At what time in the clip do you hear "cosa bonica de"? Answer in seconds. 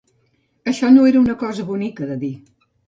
1.45-2.21